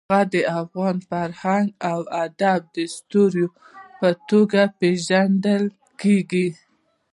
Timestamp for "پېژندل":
4.79-5.63